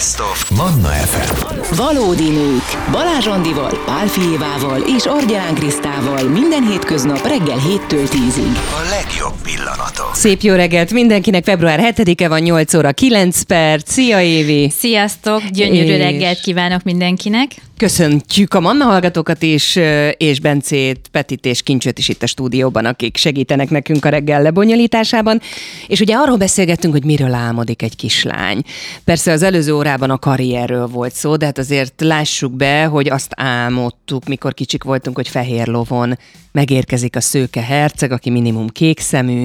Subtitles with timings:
[0.00, 1.74] Best of Manna FM.
[1.76, 2.62] Valódi nők.
[2.90, 8.56] Balázs Andival, Pál Fijévával és Argyán Krisztával minden hétköznap reggel 7-től 10-ig.
[8.56, 10.10] A legjobb pillanatok.
[10.14, 13.92] Szép jó reggelt mindenkinek, február 7-e van, 8 óra 9 perc.
[13.92, 14.70] Szia Évi!
[14.78, 17.50] Sziasztok, gyönyörű És- reggelt kívánok mindenkinek.
[17.80, 19.76] Köszöntjük a Manna hallgatókat is,
[20.16, 25.40] és Bencét, Petit és Kincsöt is itt a stúdióban, akik segítenek nekünk a reggel lebonyolításában.
[25.86, 28.62] És ugye arról beszélgettünk, hogy miről álmodik egy kislány.
[29.04, 33.32] Persze az előző órában a karrierről volt szó, de hát azért lássuk be, hogy azt
[33.36, 36.18] álmodtuk, mikor kicsik voltunk, hogy fehér lovon
[36.52, 39.44] megérkezik a szőke herceg, aki minimum kék szemű,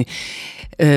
[0.76, 0.96] ö,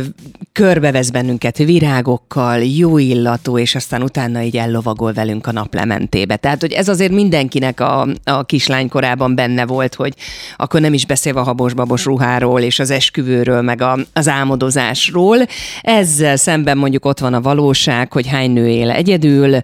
[0.51, 6.35] körbevesz bennünket virágokkal, jó illatú, és aztán utána így ellovagol velünk a naplementébe.
[6.35, 10.13] Tehát, hogy ez azért mindenkinek a, a kislánykorában benne volt, hogy
[10.57, 15.37] akkor nem is beszélve a habos-babos ruháról, és az esküvőről, meg a, az álmodozásról.
[15.81, 19.59] Ezzel szemben mondjuk ott van a valóság, hogy hány nő él egyedül,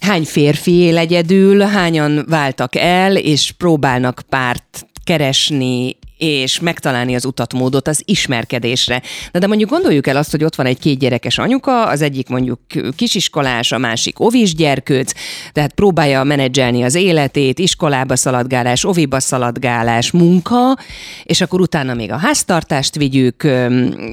[0.00, 7.52] hány férfi él egyedül, hányan váltak el, és próbálnak párt keresni, és megtalálni az utat,
[7.52, 9.02] módot az ismerkedésre.
[9.32, 12.28] Na de mondjuk gondoljuk el azt, hogy ott van egy két gyerekes anyuka, az egyik
[12.28, 12.60] mondjuk
[12.96, 15.12] kisiskolás, a másik ovis gyerkőc,
[15.52, 20.78] tehát próbálja menedzselni az életét, iskolába szaladgálás, oviba szaladgálás, munka,
[21.24, 23.48] és akkor utána még a háztartást vigyük,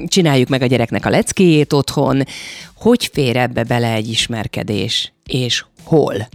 [0.06, 2.22] csináljuk meg a gyereknek a leckéjét otthon.
[2.74, 5.12] Hogy fér ebbe bele egy ismerkedés?
[5.26, 6.28] És hol?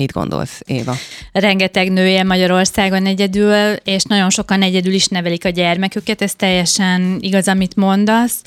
[0.00, 0.94] Mit gondolsz, Éva?
[1.32, 7.16] Rengeteg nő él Magyarországon egyedül, és nagyon sokan egyedül is nevelik a gyermeküket, ez teljesen
[7.20, 8.42] igaz, amit mondasz.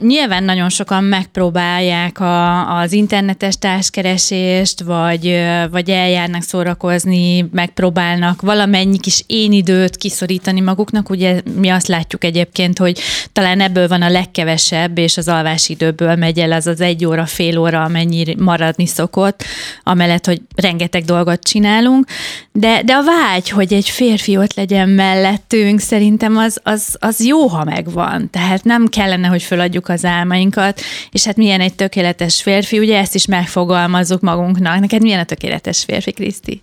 [0.00, 9.24] Nyilván nagyon sokan megpróbálják a, az internetes társkeresést, vagy, vagy eljárnak szórakozni, megpróbálnak valamennyi kis
[9.26, 11.10] én időt kiszorítani maguknak.
[11.10, 12.98] Ugye mi azt látjuk egyébként, hogy
[13.32, 17.58] talán ebből van a legkevesebb, és az alvásidőből megy el az az egy óra, fél
[17.58, 19.44] óra, amennyi maradni szokott,
[19.82, 22.06] amellett, hogy rengeteg dolgot csinálunk,
[22.52, 27.46] de, de a vágy, hogy egy férfi ott legyen mellettünk, szerintem az, az, az jó,
[27.46, 28.30] ha megvan.
[28.30, 30.80] Tehát nem kellene, hogy föladjuk az álmainkat,
[31.10, 34.80] és hát milyen egy tökéletes férfi, ugye ezt is megfogalmazzuk magunknak.
[34.80, 36.60] Neked milyen a tökéletes férfi, Kriszti?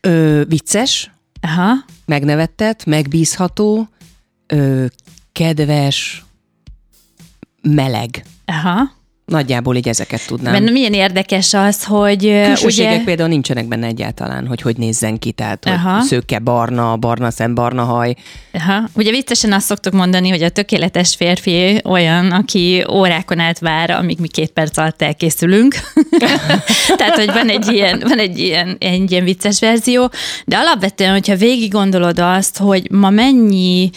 [0.00, 1.10] Ö, vicces,
[1.40, 1.72] Aha.
[2.06, 3.88] megnevettet, megbízható,
[4.46, 4.84] ö,
[5.32, 6.24] kedves,
[7.62, 8.24] meleg.
[8.44, 8.98] Aha.
[9.30, 10.52] Nagyjából így ezeket tudnám.
[10.52, 13.04] Mert milyen érdekes az, hogy Külsőségek ugye...
[13.04, 16.00] például nincsenek benne egyáltalán, hogy hogy nézzen ki, tehát hogy Aha.
[16.00, 18.14] szőke, barna, barna szem, barna haj.
[18.52, 18.88] Aha.
[18.94, 24.18] Ugye viccesen azt szoktuk mondani, hogy a tökéletes férfi olyan, aki órákon át vár, amíg
[24.18, 25.74] mi két perc alatt elkészülünk.
[26.98, 30.10] Tehát, hogy van egy ilyen, van egy ilyen, egy ilyen vicces verzió,
[30.44, 33.90] de alapvetően, hogyha végig gondolod azt, hogy ma mennyi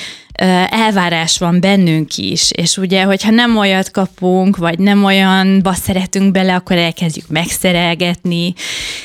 [0.69, 6.55] elvárás van bennünk is, és ugye, hogyha nem olyat kapunk, vagy nem olyanba szeretünk bele,
[6.55, 8.53] akkor elkezdjük megszerelgetni,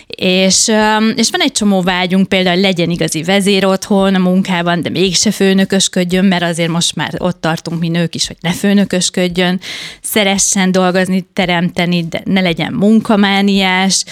[0.06, 0.68] és,
[1.16, 6.24] és van egy csomó vágyunk, például legyen igazi vezér otthon a munkában, de mégse főnökösködjön,
[6.24, 9.60] mert azért most már ott tartunk mi nők is, hogy ne főnökösködjön,
[10.02, 14.04] szeressen dolgozni, teremteni, de ne legyen munkamániás,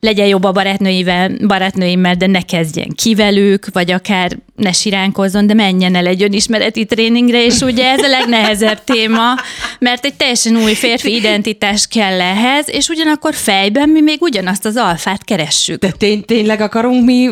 [0.00, 5.54] legyen jobb a barátnőivel, barátnőimmel, de ne kezdjen ki velük, vagy akár ne siránkozzon, de
[5.54, 9.34] menjen el egy önismereti tréningre, és ugye ez a legnehezebb téma,
[9.78, 14.76] mert egy teljesen új férfi identitás kell ehhez, és ugyanakkor fejben mi még ugyanazt az
[14.76, 15.80] alfát keressük.
[15.80, 17.30] De tény, tényleg akarunk mi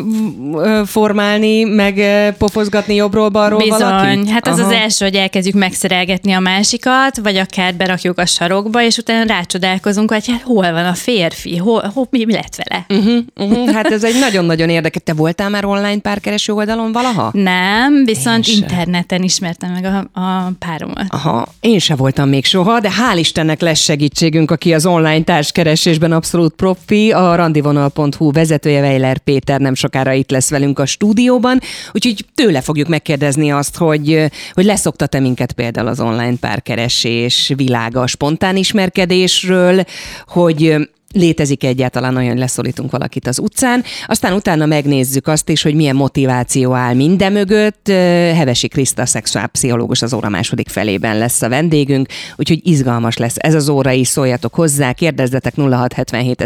[0.85, 2.03] formálni, meg
[2.37, 4.29] pofozgatni jobbról-balról Bizony, valakit?
[4.29, 4.67] hát az Aha.
[4.67, 10.11] az első, hogy elkezdjük megszerelgetni a másikat, vagy akár berakjuk a sarokba, és utána rácsodálkozunk,
[10.11, 12.85] hogy hát hol van a férfi, hol, hol mi lett vele.
[12.99, 13.73] Uh-huh, uh-huh.
[13.73, 15.01] Hát ez egy nagyon-nagyon érdekes.
[15.05, 17.29] Te voltál már online párkereső oldalon valaha?
[17.33, 18.61] Nem, viszont Én sem.
[18.61, 21.05] interneten ismertem meg a, a páromat.
[21.09, 26.11] Aha, én se voltam még soha, de hál' Istennek lesz segítségünk, aki az online társkeresésben
[26.11, 31.59] abszolút profi, a randivonal.hu vezetője Weiler Péter nem sokára itt lesz velünk a stúdióban,
[31.91, 38.07] úgyhogy tőle fogjuk megkérdezni azt, hogy, hogy leszoktat-e minket például az online párkeresés világa a
[38.07, 39.83] spontán ismerkedésről,
[40.27, 43.83] hogy létezik egyáltalán olyan, hogy leszólítunk valakit az utcán.
[44.05, 47.87] Aztán utána megnézzük azt is, hogy milyen motiváció áll minden mögött.
[48.35, 53.69] Hevesi Kriszta, szexuálpszichológus az óra második felében lesz a vendégünk, úgyhogy izgalmas lesz ez az
[53.69, 56.41] óra is, szóljatok hozzá, kérdezzetek 0677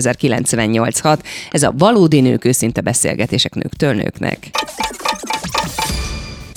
[1.51, 4.49] Ez a valódi nők őszinte beszélgetések nőktől nőknek.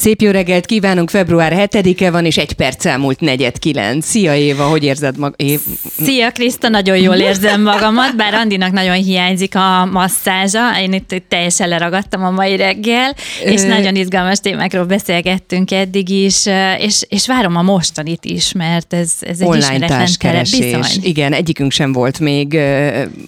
[0.07, 4.07] Szép jó reggelt kívánunk, február 7-e van, és egy perc elmúlt negyed kilenc.
[4.07, 5.35] Szia Éva, hogy érzed mag?
[5.37, 5.61] Év...
[5.99, 10.81] Szia Kriszta, nagyon jól érzem magamat, bár Andinak nagyon hiányzik a masszázsa.
[10.81, 13.15] Én itt, itt teljesen leragadtam a mai reggel,
[13.45, 13.67] és Ö...
[13.67, 16.47] nagyon izgalmas témákról beszélgettünk eddig is,
[16.79, 20.99] és, és várom a mostanit is, mert ez, ez egy Online társkeresés.
[21.03, 22.59] Igen, egyikünk sem volt még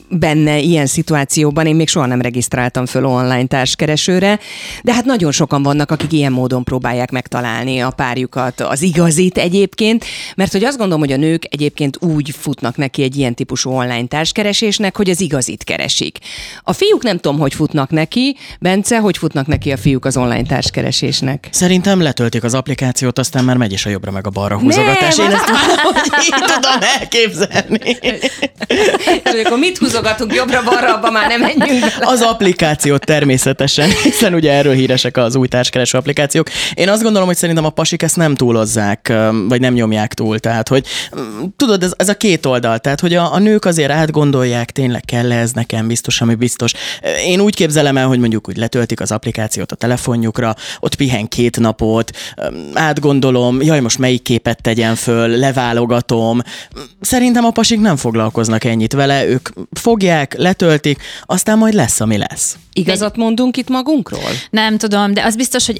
[0.08, 1.66] benne ilyen szituációban.
[1.66, 4.38] Én még soha nem regisztráltam föl online társkeresőre,
[4.82, 10.05] de hát nagyon sokan vannak, akik ilyen módon próbálják megtalálni a párjukat, az igazit egyébként,
[10.37, 14.06] mert hogy azt gondolom, hogy a nők egyébként úgy futnak neki egy ilyen típusú online
[14.06, 16.19] társkeresésnek, hogy az igazit keresik.
[16.62, 20.43] A fiúk nem tudom, hogy futnak neki, Bence, hogy futnak neki a fiúk az online
[20.43, 21.49] társkeresésnek?
[21.50, 25.17] Szerintem letöltik az applikációt, aztán már megy is a jobbra meg a balra húzogatás.
[25.17, 27.97] Nem, Én ezt tudom, hogy így tudom elképzelni.
[29.25, 31.97] És akkor mit húzogatunk jobbra-balra, abban már nem menjünk bele.
[32.00, 36.49] Az applikációt természetesen, hiszen ugye erről híresek az új társkereső applikációk.
[36.75, 39.12] Én azt gondolom, hogy szerintem a pasik ezt nem túlozzák,
[39.49, 40.38] vagy nem nyomják túl.
[40.38, 40.87] Tehát, hogy
[41.56, 42.78] tudod, ez, ez a két oldal.
[42.78, 46.72] Tehát, hogy a, a nők azért átgondolják, tényleg kell ez nekem biztos, ami biztos.
[47.25, 51.60] Én úgy képzelem el, hogy mondjuk úgy letöltik az applikációt a telefonjukra, ott pihen két
[51.60, 52.10] napot,
[52.75, 56.40] átgondolom, jaj, most melyik képet tegyen föl, leválogatom.
[57.00, 62.56] Szerintem a pasik nem foglalkoznak ennyit vele, ők fogják, letöltik, aztán majd lesz, ami lesz.
[62.72, 64.31] Igazat mondunk itt magunkról?
[64.50, 65.78] Nem tudom, de az biztos, hogy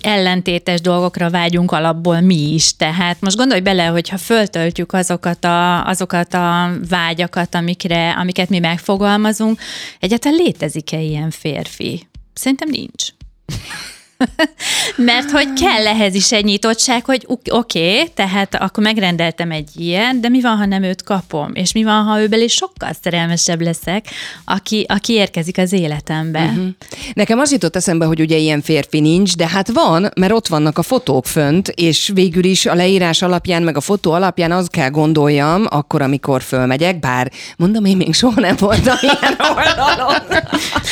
[0.69, 2.77] ellentétes dolgokra vágyunk alapból mi is.
[2.77, 9.61] Tehát most gondolj bele, hogyha föltöltjük azokat a, azokat a vágyakat, amikre, amiket mi megfogalmazunk,
[10.01, 12.09] egyáltalán létezik-e ilyen férfi?
[12.33, 13.07] Szerintem nincs.
[14.97, 20.21] Mert hogy kell ehhez is egy nyitottság, hogy oké, okay, tehát akkor megrendeltem egy ilyen,
[20.21, 21.51] de mi van, ha nem őt kapom?
[21.55, 24.07] És mi van, ha őből is sokkal szerelmesebb leszek,
[24.45, 26.43] aki, aki érkezik az életembe?
[26.43, 26.67] Uh-huh.
[27.13, 30.79] Nekem az jutott eszembe, hogy ugye ilyen férfi nincs, de hát van, mert ott vannak
[30.79, 34.91] a fotók fönt, és végül is a leírás alapján, meg a fotó alapján az kell
[34.91, 40.15] gondoljam, akkor, amikor fölmegyek, bár mondom, én még soha nem voltam ilyen oldalon.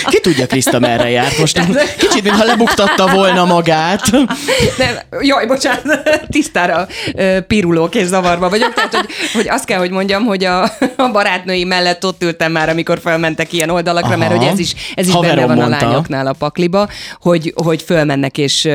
[0.05, 1.61] Ki tudja, Kriszta, merre járt most?
[1.99, 4.11] Kicsit, mintha lebuktatta volna magát.
[4.79, 6.87] Nem, jaj, bocsánat, tisztára
[7.47, 8.75] pirulók és zavarba vagyok.
[8.75, 10.63] Tehát, hogy, hogy azt kell, hogy mondjam, hogy a,
[10.97, 14.19] a barátnői mellett ott ültem már, amikor felmentek ilyen oldalakra, Aha.
[14.19, 15.77] mert hogy ez is, ez is benne van mondta.
[15.77, 16.89] a lányoknál a pakliba,
[17.21, 18.69] hogy, hogy fölmennek és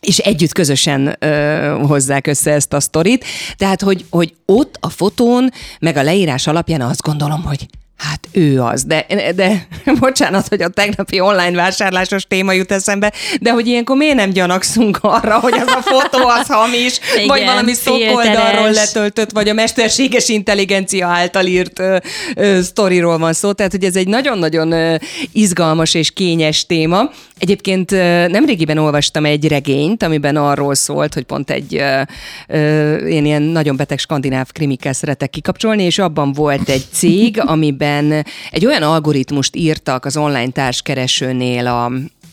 [0.00, 3.24] és együtt közösen ö, hozzák össze ezt a sztorit.
[3.56, 5.50] Tehát, hogy, hogy ott a fotón,
[5.80, 7.66] meg a leírás alapján azt gondolom, hogy
[8.00, 9.66] Hát ő az, de, de
[10.00, 14.98] bocsánat, hogy a tegnapi online vásárlásos téma jut eszembe, de hogy ilyenkor miért nem gyanakszunk
[15.00, 20.28] arra, hogy az a fotó az hamis, Igen, vagy valami szokoldalról letöltött, vagy a mesterséges
[20.28, 21.96] intelligencia által írt ö,
[22.34, 24.94] ö, sztoriról van szó, tehát hogy ez egy nagyon-nagyon ö,
[25.32, 27.10] izgalmas és kényes téma.
[27.38, 32.00] Egyébként ö, nemrégiben olvastam egy regényt, amiben arról szólt, hogy pont egy ö,
[32.48, 37.88] ö, én ilyen nagyon beteg skandináv krimikkel szeretek kikapcsolni, és abban volt egy cég, amiben
[37.98, 41.84] amiben egy olyan algoritmust írtak az online társkeresőnél a,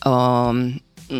[0.08, 0.54] a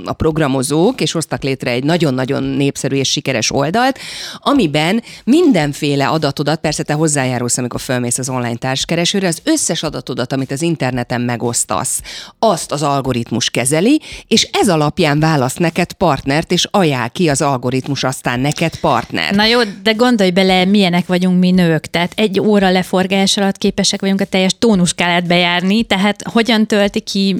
[0.04, 3.98] a programozók, és hoztak létre egy nagyon-nagyon népszerű és sikeres oldalt,
[4.38, 10.50] amiben mindenféle adatodat, persze te hozzájárulsz, amikor fölmész az online társkeresőre, az összes adatodat, amit
[10.50, 12.02] az interneten megosztasz,
[12.38, 18.04] azt az algoritmus kezeli, és ez alapján választ neked partnert, és ajánl ki az algoritmus
[18.04, 19.34] aztán neked partner.
[19.34, 24.00] Na jó, de gondolj bele, milyenek vagyunk mi nők, tehát egy óra leforgás alatt képesek
[24.00, 27.36] vagyunk a teljes tónuskálát bejárni, tehát hogyan tölti ki...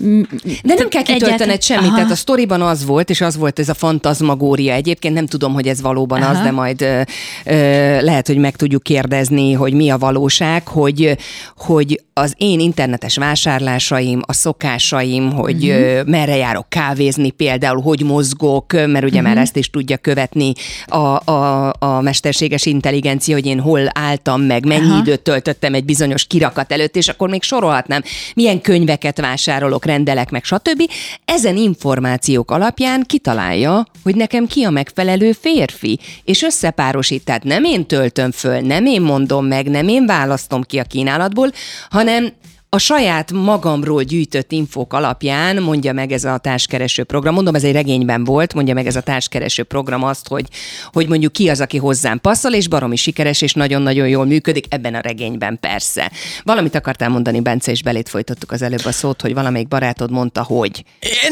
[0.63, 1.97] De nem kell kitöltened semmit, Aha.
[1.97, 4.73] tehát a sztoriban az volt, és az volt ez a fantazmagória.
[4.73, 6.31] Egyébként nem tudom, hogy ez valóban Aha.
[6.31, 7.01] az, de majd ö,
[7.45, 7.53] ö,
[8.01, 11.17] lehet, hogy meg tudjuk kérdezni, hogy mi a valóság, hogy,
[11.57, 15.83] hogy az én internetes vásárlásaim, a szokásaim, hogy uh-huh.
[15.83, 19.23] ö, merre járok kávézni például, hogy mozgok, mert ugye uh-huh.
[19.23, 20.53] már ezt is tudja követni
[20.87, 24.99] a, a, a mesterséges intelligencia, hogy én hol álltam meg, mennyi Aha.
[24.99, 28.03] időt töltöttem egy bizonyos kirakat előtt, és akkor még sorolhatnám,
[28.35, 30.83] milyen könyveket vásárolok, rendelek meg, stb.
[31.25, 37.25] Ezen információ információk alapján kitalálja, hogy nekem ki a megfelelő férfi, és összepárosít.
[37.25, 41.51] Tehát nem én töltöm föl, nem én mondom meg, nem én választom ki a kínálatból,
[41.91, 42.33] hanem
[42.71, 47.73] a saját magamról gyűjtött infók alapján mondja meg ez a társkereső program, mondom, ez egy
[47.73, 50.47] regényben volt, mondja meg ez a társkereső program azt, hogy,
[50.93, 54.95] hogy mondjuk ki az, aki hozzám passzol, és baromi sikeres, és nagyon-nagyon jól működik ebben
[54.95, 56.13] a regényben persze.
[56.45, 60.43] Valamit akartál mondani, Bence, és belét folytattuk az előbb a szót, hogy valamelyik barátod mondta,
[60.43, 60.85] hogy.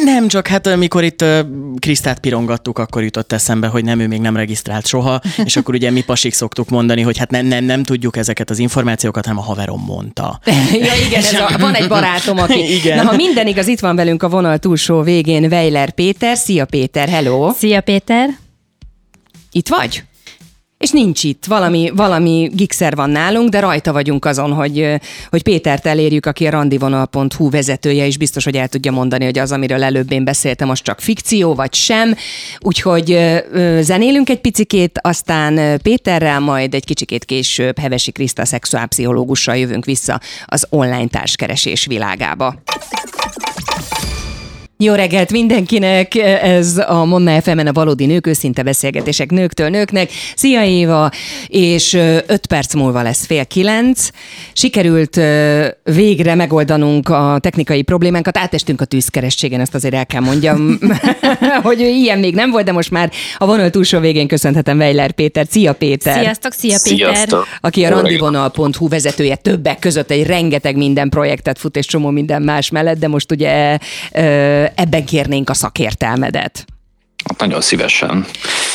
[0.05, 1.25] Nem, csak hát amikor itt
[1.79, 5.91] Krisztát pirongattuk, akkor jutott eszembe, hogy nem, ő még nem regisztrált soha, és akkor ugye
[5.91, 9.45] mi pasik szoktuk mondani, hogy hát nem, nem, nem tudjuk ezeket az információkat, hanem a
[9.45, 10.41] haverom mondta.
[10.73, 12.73] ja, igen, ez a, van egy barátom, aki...
[12.79, 12.97] Igen.
[12.97, 16.37] Na, ha minden igaz, itt van velünk a vonal túlsó végén Weiler Péter.
[16.37, 17.53] Szia Péter, hello!
[17.53, 18.29] Szia Péter!
[19.53, 20.05] Itt vagy?
[20.79, 25.87] És nincs itt, valami, valami gigszer van nálunk, de rajta vagyunk azon, hogy, hogy Pétert
[25.87, 30.13] elérjük, aki a randivonal.hu vezetője, és biztos, hogy el tudja mondani, hogy az, amiről előbb
[30.13, 32.15] én beszéltem, az csak fikció, vagy sem.
[32.61, 33.19] Úgyhogy
[33.81, 40.67] zenélünk egy picikét, aztán Péterrel, majd egy kicsikét később Hevesi Kriszta szexuálpszichológussal jövünk vissza az
[40.71, 42.55] online társkeresés világába.
[44.79, 46.15] Jó reggelt mindenkinek!
[46.43, 50.11] Ez a Monna fm a valódi nők, őszinte beszélgetések nőktől nőknek.
[50.35, 51.11] Szia Éva!
[51.47, 51.95] És
[52.27, 54.09] öt perc múlva lesz fél kilenc.
[54.53, 55.21] Sikerült
[55.85, 58.39] végre megoldanunk a technikai problémánkat.
[58.39, 60.79] Átestünk a tűzkerességen, ezt azért el kell mondjam,
[61.63, 65.47] hogy ilyen még nem volt, de most már a vonal túlsó végén köszönhetem Weiler Péter.
[65.51, 66.19] Szia Péter!
[66.19, 67.15] Sziasztok, szia Péter!
[67.15, 67.47] Sziasztok.
[67.61, 72.71] aki a randivonal.hu vezetője többek között egy rengeteg minden projektet fut, és csomó minden más
[72.71, 73.79] mellett, de most ugye
[74.75, 76.65] ebben kérnénk a szakértelmedet.
[77.29, 78.27] Hát Nagyon szívesen.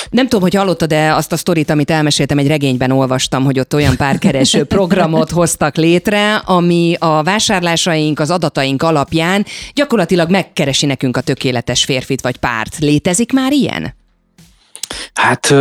[0.09, 3.95] Nem tudom, hogy hallottad-e azt a sztorit, amit elmeséltem, egy regényben olvastam, hogy ott olyan
[3.95, 11.83] párkereső programot hoztak létre, ami a vásárlásaink, az adataink alapján gyakorlatilag megkeresi nekünk a tökéletes
[11.83, 12.77] férfit vagy párt.
[12.79, 13.93] Létezik már ilyen?
[15.13, 15.53] Hát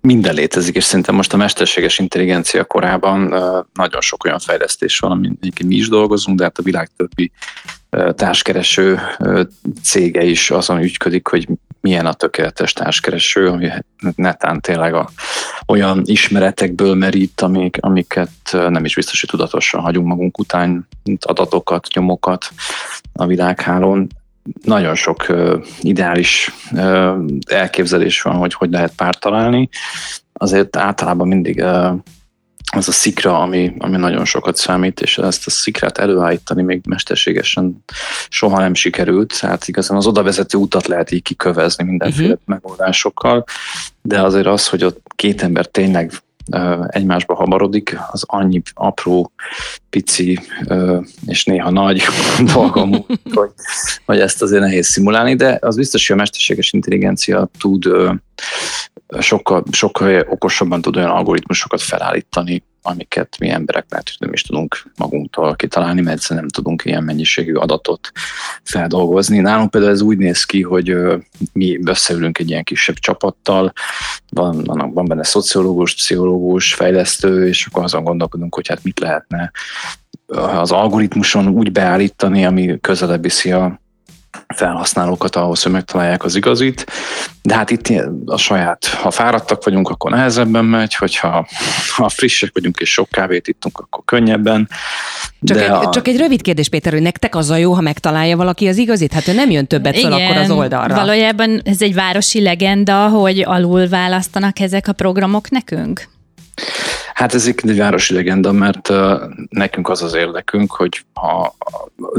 [0.00, 3.20] minden létezik, és szerintem most a mesterséges intelligencia korában
[3.72, 7.32] nagyon sok olyan fejlesztés van, amin mi is dolgozunk, de hát a világ többi
[8.14, 9.00] társkereső
[9.82, 11.48] cége is azon ügyködik, hogy
[11.80, 13.68] milyen a tökéletes társkereső, ami
[14.14, 15.08] netán tényleg a,
[15.66, 21.88] olyan ismeretekből merít, amik, amiket nem is biztos, hogy tudatosan hagyunk magunk után, mint adatokat,
[21.94, 22.48] nyomokat
[23.12, 24.08] a világhálón
[24.64, 26.50] nagyon sok uh, ideális
[27.46, 29.68] elképzelés van, hogy hogy lehet párt találni.
[30.32, 31.64] Azért általában mindig
[32.74, 37.84] az a szikra, ami, ami nagyon sokat számít, és ezt a szikrát előállítani még mesterségesen
[38.28, 39.40] soha nem sikerült.
[39.40, 42.40] Tehát igazán az oda vezető utat lehet így kikövezni mindenféle uh-huh.
[42.44, 43.44] megoldásokkal,
[44.02, 46.31] de azért az, hogy ott két ember tényleg ö,
[46.86, 49.32] egymásba hamarodik, az annyi apró,
[49.90, 50.40] pici
[51.26, 52.02] és néha nagy
[52.54, 52.90] dolgom,
[53.34, 53.50] hogy,
[54.04, 57.88] hogy ezt azért nehéz szimulálni, de az biztos, hogy a mesterséges intelligencia tud
[59.20, 64.82] sokkal, sokkal okosabban tud olyan algoritmusokat felállítani, amiket mi emberek lehet, hogy nem is tudunk
[64.96, 68.12] magunktól kitalálni, mert egyszerűen nem tudunk ilyen mennyiségű adatot
[68.62, 69.38] feldolgozni.
[69.38, 70.96] Nálunk például ez úgy néz ki, hogy
[71.52, 73.72] mi összeülünk egy ilyen kisebb csapattal,
[74.30, 79.50] van, van benne szociológus, pszichológus, fejlesztő, és akkor azon gondolkodunk, hogy hát mit lehetne
[80.36, 83.81] az algoritmuson úgy beállítani, ami közelebb viszi a
[84.54, 86.86] felhasználókat ahhoz, hogy megtalálják az igazit,
[87.42, 87.92] de hát itt
[88.24, 91.46] a saját, ha fáradtak vagyunk, akkor nehezebben megy, hogyha
[91.96, 94.68] ha frissek vagyunk és sok kávét ittunk, akkor könnyebben.
[95.42, 97.80] Csak, de egy, a, csak egy rövid kérdés, Péter, hogy nektek az a jó, ha
[97.80, 99.12] megtalálja valaki az igazit?
[99.12, 100.94] Hát ő nem jön többet fel akkor az oldalra.
[100.94, 106.10] valójában ez egy városi legenda, hogy alul választanak ezek a programok nekünk?
[107.14, 108.92] Hát ez egy városi legenda, mert
[109.48, 111.54] nekünk az az érdekünk, hogy ha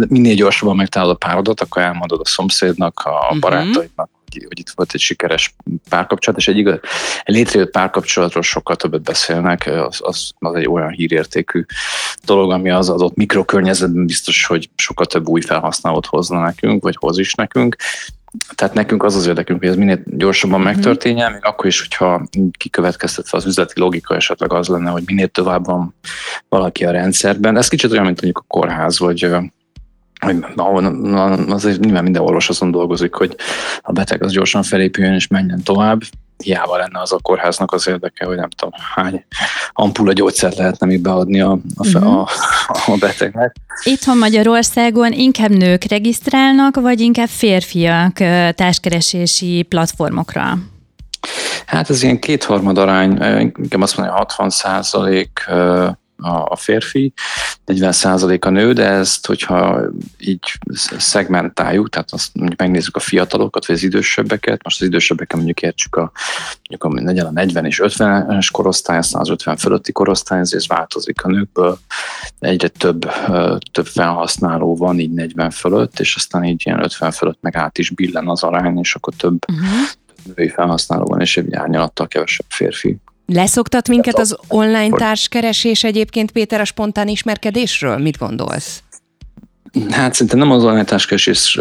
[0.07, 3.39] minél gyorsabban megtalálod a párodat, akkor elmondod a szomszédnak, a uh-huh.
[3.39, 5.55] barátaidnak, hogy, hogy itt volt egy sikeres
[5.89, 6.79] párkapcsolat, és egy, igaz,
[7.23, 11.65] létrejött párkapcsolatról sokkal többet beszélnek, az, az, az egy olyan hírértékű
[12.25, 17.17] dolog, ami az adott mikrokörnyezetben biztos, hogy sokkal több új felhasználót hozna nekünk, vagy hoz
[17.17, 17.75] is nekünk,
[18.55, 20.69] tehát nekünk az az érdekünk, hogy ez minél gyorsabban Mhm.
[20.69, 25.65] megtörténjen, még akkor is, hogyha kikövetkeztetve az üzleti logika esetleg az lenne, hogy minél tovább
[25.65, 25.95] van
[26.49, 27.57] valaki a rendszerben.
[27.57, 29.27] Ez kicsit olyan, mint mondjuk a kórház, vagy
[30.55, 33.35] ahol na, azért nyilván minden orvos azon dolgozik, hogy
[33.81, 36.01] a beteg az gyorsan felépüljön és menjen tovább.
[36.43, 39.25] Hiába lenne az a kórháznak az érdeke, hogy nem tudom hány
[39.73, 42.29] ampulla gyógyszert lehetne még beadni a, a, fe, a,
[42.67, 43.55] a betegnek.
[43.83, 48.13] Itthon Magyarországon inkább nők regisztrálnak, vagy inkább férfiak
[48.55, 50.57] társkeresési platformokra?
[51.65, 55.45] Hát ez ilyen kétharmad arány, inkább azt mondja, 60 százalék
[56.23, 57.13] a férfi,
[57.65, 59.81] 40 százalék a nő, de ezt, hogyha
[60.17, 60.59] így
[60.97, 65.95] szegmentáljuk, tehát azt mondjuk megnézzük a fiatalokat, vagy az idősebbeket, most az idősebbeket mondjuk értsük
[65.95, 66.11] a,
[66.69, 71.23] mondjuk a, legyen a 40 és 50-es korosztály, aztán az 50 fölötti korosztály, ez változik
[71.23, 71.79] a nőkből,
[72.39, 73.11] egyre több,
[73.71, 77.89] több felhasználó van, így 40 fölött, és aztán így ilyen 50 fölött meg át is
[77.89, 79.67] billen az arány, és akkor több uh-huh.
[80.35, 82.97] női felhasználó van, és egy árnyalattal kevesebb férfi.
[83.25, 87.97] Leszoktat minket az online társkeresés egyébként, Péter, a spontán ismerkedésről?
[87.97, 88.83] Mit gondolsz?
[89.89, 91.59] Hát szerintem nem az online társkeresés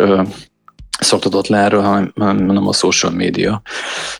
[0.98, 2.12] szoktatott le erről, hanem,
[2.46, 3.62] hanem a social media.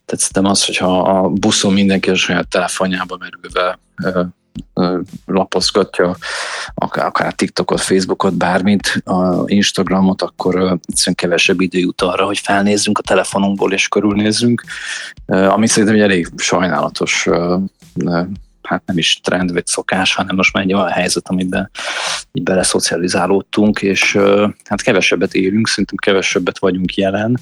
[0.04, 3.78] Tehát szerintem az, hogyha a buszon mindenki a saját telefonjába merülve
[5.26, 6.16] lapozgatja,
[6.74, 12.98] akár, akár TikTokot, Facebookot, bármit, a Instagramot, akkor egyszerűen kevesebb idő jut arra, hogy felnézzünk
[12.98, 14.64] a telefonunkból és körülnézzünk,
[15.26, 17.28] ami szerintem egy elég sajnálatos
[18.62, 21.70] hát nem is trend vagy szokás, hanem most már egy olyan helyzet, amiben
[22.32, 24.18] így beleszocializálódtunk, és
[24.64, 27.38] hát kevesebbet élünk, szerintem kevesebbet vagyunk jelen,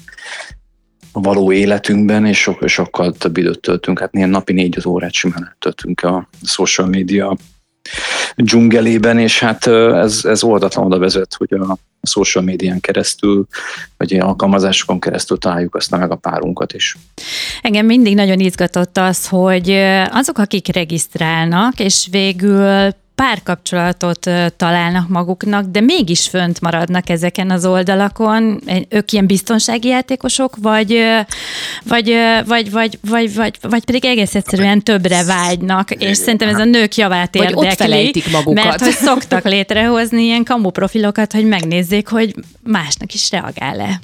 [1.11, 6.01] való életünkben, és sok, sokkal több időt töltünk, hát néha napi négy órát simán töltünk
[6.01, 7.37] a social media
[8.35, 13.47] dzsungelében, és hát ez, ez oldatlan oda vezet, hogy a social médián keresztül,
[13.97, 16.97] vagy ilyen alkalmazásokon keresztül találjuk aztán meg a párunkat is.
[17.61, 19.71] Engem mindig nagyon izgatott az, hogy
[20.11, 28.61] azok, akik regisztrálnak, és végül párkapcsolatot találnak maguknak, de mégis fönt maradnak ezeken az oldalakon.
[28.89, 30.97] Ők ilyen biztonsági játékosok, vagy,
[31.83, 32.13] vagy,
[32.45, 36.95] vagy, vagy, vagy, vagy, vagy pedig egész egyszerűen többre vágynak, és szerintem ez a nők
[36.95, 37.55] javát érdekli.
[37.55, 38.63] Vagy ott felejtik magukat.
[38.63, 43.99] Mert hogy szoktak létrehozni ilyen kamu profilokat, hogy megnézzék, hogy másnak is reagál-e.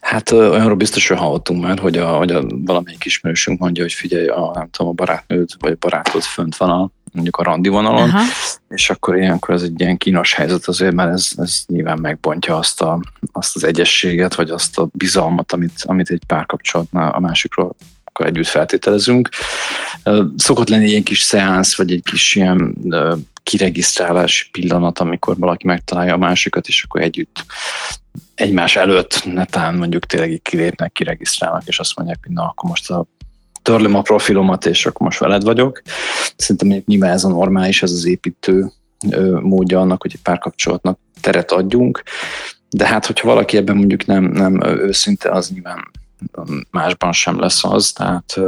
[0.00, 4.26] Hát olyanról biztos, hogy hallottunk már, hogy, a, hogy a valamelyik ismerősünk mondja, hogy figyelj,
[4.26, 8.08] a, nem tudom, a barátnőd vagy a barátod fönt van a mondjuk a randi vonalon,
[8.08, 8.22] Aha.
[8.68, 12.80] és akkor ilyenkor ez egy ilyen kínos helyzet azért, mert ez, ez nyilván megbontja azt,
[12.80, 13.00] a,
[13.32, 18.46] azt az egyességet, vagy azt a bizalmat, amit, amit egy párkapcsolatnál a másikról akkor együtt
[18.46, 19.28] feltételezünk.
[20.36, 22.74] Szokott lenni egy ilyen kis szeánsz, vagy egy kis ilyen
[23.42, 27.44] kiregisztrálási pillanat, amikor valaki megtalálja a másikat, és akkor együtt
[28.34, 33.06] egymás előtt netán mondjuk tényleg kilépnek, kiregisztrálnak, és azt mondják, hogy na, akkor most a
[33.62, 35.82] törlöm a profilomat, és akkor most veled vagyok.
[36.36, 38.72] Szerintem nyilván ez a normális, ez az építő
[39.40, 42.02] módja annak, hogy egy párkapcsolatnak teret adjunk,
[42.70, 45.90] de hát, hogyha valaki ebben mondjuk nem, nem őszinte, az nyilván
[46.70, 48.40] másban sem lesz az, tehát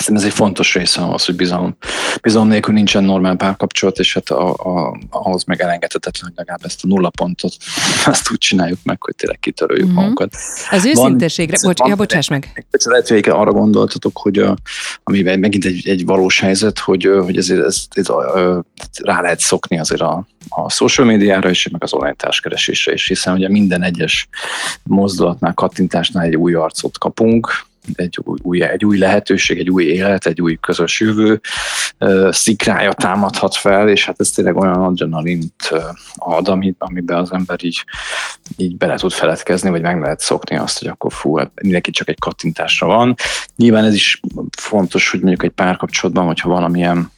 [0.00, 1.76] Szerintem ez egy fontos része az, hogy bizalom,
[2.22, 6.84] bizalom nélkül nincsen normál párkapcsolat, és hát a, a, ahhoz meg elengedhetetlen, hogy legalább ezt
[6.84, 7.56] a nulla pontot
[8.06, 9.94] azt úgy csináljuk meg, hogy tényleg kitöröljük mm-hmm.
[9.94, 10.36] magunkat.
[10.70, 12.66] Az őszinteségre, bocs, van, ja, bocsáss meg.
[12.84, 14.56] Lehet, hogy arra gondoltatok, hogy a,
[15.04, 19.78] amiben megint egy, egy valós helyzet, hogy, hogy ezért ez, ez, ez, rá lehet szokni
[19.78, 24.28] azért a, a social médiára és meg az online társkeresésre is, hiszen ugye minden egyes
[24.82, 30.40] mozdulatnál, kattintásnál egy új arcot kapunk, egy új, egy új lehetőség, egy új élet, egy
[30.40, 31.40] új közös jövő
[32.30, 35.70] szikrája támadhat fel, és hát ez tényleg olyan adrenalint
[36.14, 37.84] ad, amiben az ember így,
[38.56, 42.08] így bele tud feledkezni, vagy meg lehet szokni azt, hogy akkor fú, hát mindenki csak
[42.08, 43.14] egy kattintásra van.
[43.56, 44.20] Nyilván ez is
[44.58, 47.10] fontos, hogy mondjuk egy párkapcsolatban, hogyha valamilyen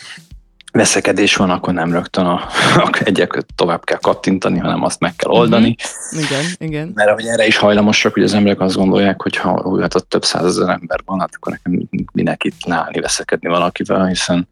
[0.72, 2.34] veszekedés van, akkor nem rögtön a,
[2.84, 5.76] a egyek tovább kell kattintani, hanem azt meg kell oldani.
[5.78, 6.30] Uh-huh.
[6.30, 6.90] Igen, igen.
[6.94, 10.24] Mert hogy erre is hajlamosak, hogy az emberek azt gondolják, hogy ha hát ott több
[10.24, 14.48] százezer ember van, hát akkor nekem minek itt leállni, veszekedni valakivel, hiszen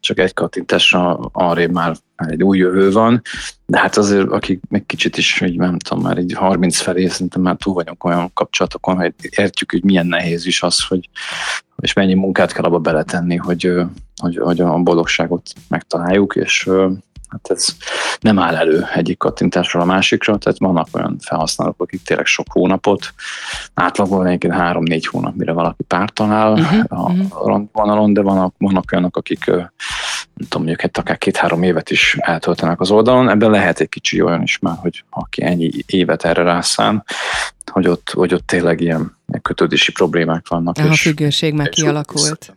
[0.00, 3.22] csak egy kattintásra arrébb már egy új jövő van,
[3.66, 7.42] de hát azért, akik még kicsit is, hogy nem tudom, már egy 30 felé szerintem
[7.42, 11.08] már túl vagyunk olyan kapcsolatokon, hogy értjük, hogy milyen nehéz is az, hogy
[11.82, 13.72] és mennyi munkát kell abba beletenni, hogy,
[14.22, 16.68] hogy, hogy a boldogságot megtaláljuk, és
[17.28, 17.66] hát ez
[18.20, 23.14] nem áll elő egyik kattintásról a másikra, tehát vannak olyan felhasználók, akik tényleg sok hónapot,
[23.74, 27.62] átlagban egyébként három-négy hónap, mire valaki párt talál uh-huh, a uh-huh.
[27.72, 32.90] vonalon, de vannak, vannak olyanok, akik nem tudom, mondjuk akár két-három évet is eltöltenek az
[32.90, 37.04] oldalon, ebben lehet egy kicsi olyan is már, hogy aki ennyi évet erre rászán,
[37.72, 40.78] hogy ott, hogy ott tényleg ilyen kötődési problémák vannak.
[40.78, 42.54] A függőség már kialakult.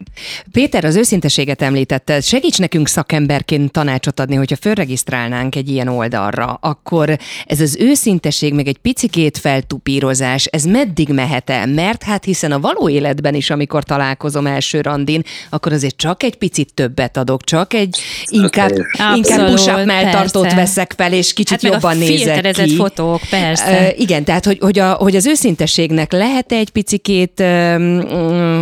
[0.52, 2.22] Péter, az őszinteséget említette.
[2.22, 8.68] Segíts nekünk szakemberként tanácsot adni, hogyha fölregisztrálnánk egy ilyen oldalra, akkor ez az őszinteség, meg
[8.68, 11.68] egy picikét feltupírozás, ez meddig mehet el?
[11.68, 16.36] Mert hát hiszen a való életben is, amikor találkozom első randin, akkor azért csak egy
[16.36, 18.72] picit többet adok, csak egy inkább,
[19.16, 22.76] inkább push melltartót veszek fel, és kicsit hát jobban nézek ki.
[22.76, 23.88] fotók, persze.
[23.88, 27.44] Uh, igen, tehát hogy, hogy, a, hogy az őszintességnek lehet egy picikét,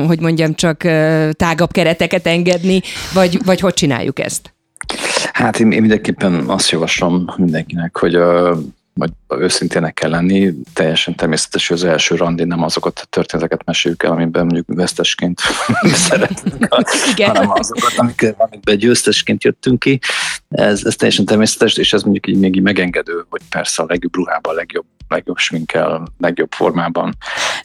[0.08, 0.78] hogy mondjam, csak
[1.32, 2.82] tágabb kereteket engedni,
[3.14, 4.54] vagy, vagy hogy csináljuk ezt?
[5.34, 8.18] Hát én, én mindenképpen azt javaslom mindenkinek, hogy
[8.94, 14.04] vagy őszintének kell lenni, teljesen természetes, hogy az első randi nem azokat a történeteket meséljük
[14.04, 15.40] el, amiben mondjuk vesztesként
[16.08, 16.74] szeretünk,
[17.18, 20.00] hanem azokat, amik, amikben győztesként jöttünk ki.
[20.50, 24.16] Ez, ez teljesen természetes, és ez mondjuk így még így megengedő, hogy persze a legjobb
[24.16, 27.16] ruhában, a legjobb legjobb sminkel, legjobb formában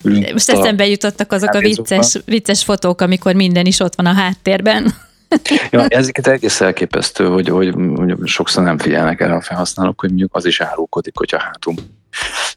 [0.03, 0.33] ülünk.
[0.33, 4.95] Most eszembe jutottak azok a vicces, vicces fotók, amikor minden is ott van a háttérben.
[5.71, 10.35] ja, ezeket egész elképesztő, hogy, hogy, hogy sokszor nem figyelnek erre a felhasználók, hogy mondjuk
[10.35, 11.81] az is árulkodik, hogyha hátunk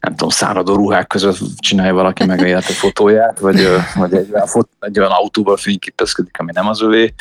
[0.00, 4.68] nem tudom, száradó ruhák között csinálja valaki meg a fotóját, vagy, vagy egy, olyan fot,
[4.80, 7.14] egy olyan autóval fényképezkedik, ami nem az övé.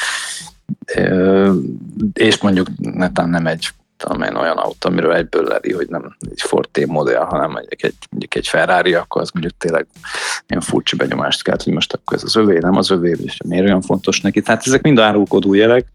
[2.13, 3.69] és mondjuk netán nem egy
[4.01, 7.95] tudom én, olyan autó, amiről egyből leri, hogy nem egy Forte modell, hanem mondjuk egy,
[8.09, 9.87] mondjuk egy Ferrari, akkor az mondjuk tényleg
[10.47, 13.65] ilyen furcsa benyomást kelt, hogy most akkor ez az övé, nem az övé, és miért
[13.65, 14.41] olyan fontos neki.
[14.41, 15.85] Tehát ezek mind árulkodó jelek,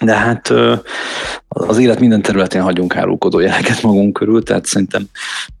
[0.00, 0.52] de hát
[1.48, 5.06] az élet minden területén hagyunk árulkodó jeleket magunk körül, tehát szerintem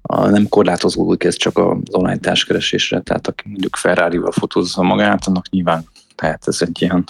[0.08, 5.84] nem korlátozódik ez csak az online társkeresésre, tehát aki mondjuk Ferrari-val fotózza magát, annak nyilván
[6.14, 7.04] tehát ez egy ilyen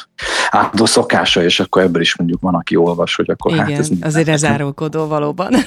[0.51, 3.91] átadó szokása, és akkor ebből is mondjuk van, aki olvas, hogy akkor hát Igen, hát
[3.91, 3.99] ez...
[4.01, 5.55] azért ez árulkodó valóban.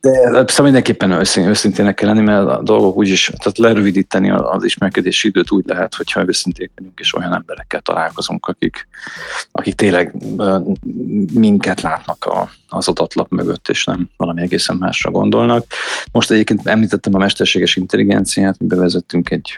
[0.00, 5.28] De szóval mindenképpen őszín, őszintének kell lenni, mert a dolgok úgyis, tehát lerövidíteni az ismerkedési
[5.28, 8.88] időt úgy lehet, hogyha őszinték vagyunk, és olyan emberekkel találkozunk, akik,
[9.52, 10.14] akik tényleg
[11.32, 15.66] minket látnak a, az adatlap mögött, és nem valami egészen másra gondolnak.
[16.12, 19.56] Most egyébként említettem a mesterséges intelligenciát, mi bevezettünk egy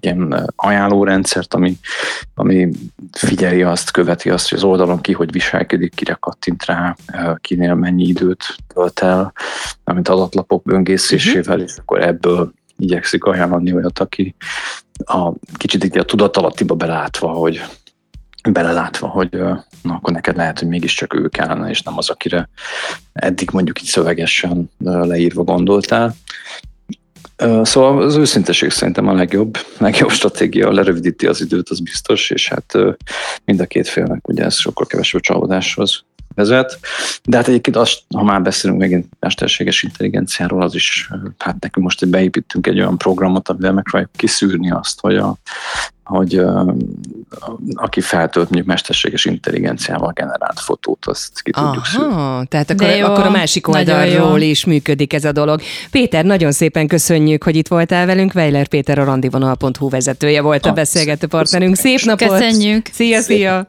[0.00, 1.78] ilyen ajánlórendszert, ami,
[2.34, 2.68] ami
[3.12, 6.96] figyeli azt, követi azt, hogy az oldalon ki hogy viselkedik, kire kattint rá,
[7.40, 9.32] kinél mennyi időt tölt el,
[9.84, 14.34] amit adatlapok böngészésével, és akkor ebből igyekszik ajánlani olyat, aki
[15.04, 17.62] a kicsit így a tudatalattiba belátva, hogy
[18.52, 19.30] belelátva, hogy
[19.82, 22.48] na, akkor neked lehet, hogy mégiscsak ő kellene, és nem az, akire
[23.12, 26.14] eddig mondjuk így szövegesen leírva gondoltál.
[27.62, 32.74] Szóval az őszinteség szerintem a legjobb, legjobb stratégia, lerövidíti az időt, az biztos, és hát
[33.44, 36.78] mind a két félnek ugye ez sokkal kevesebb csalódáshoz vezet.
[37.24, 42.08] De hát egyébként azt, ha már beszélünk megint mesterséges intelligenciáról, az is, hát nekünk most
[42.08, 45.36] beépítünk egy olyan programot, amivel megpróbáljuk kiszűrni azt, hogy a
[46.06, 46.40] hogy
[47.74, 52.46] aki feltölt mondjuk mesterséges intelligenciával generált fotót, azt ki Aha, tudjuk szűrni.
[52.48, 55.60] tehát akkor, akkor a másik oldalról is működik ez a dolog.
[55.90, 58.32] Péter, nagyon szépen köszönjük, hogy itt voltál velünk.
[58.34, 61.76] Weiler Péter a randivonal.hu vezetője volt a beszélgető partnerünk.
[61.76, 62.28] Szép napot!
[62.28, 62.86] Köszönjük!
[62.92, 63.68] Szia, szia!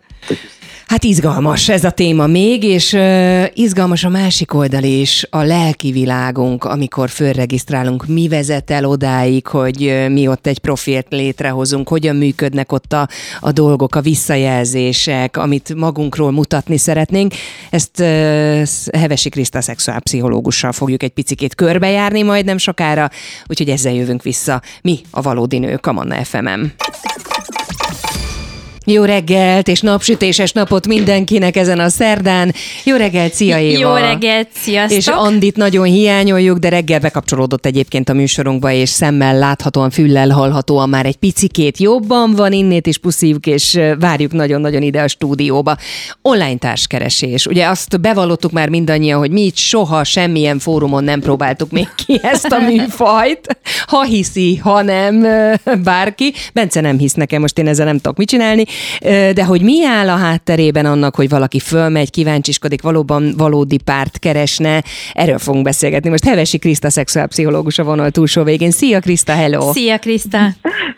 [0.88, 5.92] Hát izgalmas ez a téma még, és uh, izgalmas a másik oldal is, a lelki
[5.92, 12.16] világunk, amikor fölregisztrálunk, mi vezet el odáig, hogy uh, mi ott egy profilt létrehozunk, hogyan
[12.16, 13.08] működnek ott a,
[13.40, 17.34] a dolgok, a visszajelzések, amit magunkról mutatni szeretnénk.
[17.70, 23.10] Ezt uh, Hevesi Kriszta szexuálpszichológussal fogjuk egy picikét körbejárni majd nem sokára,
[23.48, 24.62] úgyhogy ezzel jövünk vissza.
[24.82, 26.74] Mi a valódi nők a Manna FM-em.
[28.90, 32.54] Jó reggelt és napsütéses napot mindenkinek ezen a szerdán.
[32.84, 33.80] Jó reggelt, szia Éva!
[33.80, 34.98] Jó reggelt, sziasztok!
[34.98, 40.90] És Andit nagyon hiányoljuk, de reggel bekapcsolódott egyébként a műsorunkba, és szemmel láthatóan, füllel hallhatóan
[40.90, 45.78] már egy picikét jobban van, innét is puszívjuk, és várjuk nagyon-nagyon ide a stúdióba.
[46.22, 47.46] Online társkeresés.
[47.46, 52.20] Ugye azt bevallottuk már mindannyian, hogy mi itt soha semmilyen fórumon nem próbáltuk még ki
[52.22, 53.58] ezt a műfajt.
[53.86, 55.28] Ha hiszi, ha nem
[55.84, 56.34] bárki.
[56.54, 58.66] Bence nem hisz nekem, most én ezzel nem tudok mit csinálni,
[59.34, 64.84] de hogy mi áll a hátterében annak, hogy valaki fölmegy, kíváncsiskodik, valóban valódi párt keresne,
[65.14, 66.10] erről fogunk beszélgetni.
[66.10, 68.72] Most Hevesi Kriszta szexuálpszichológus a vonal túlsó végén.
[68.72, 69.72] Szia Kriszta, hello!
[69.72, 70.40] Szia Kriszta!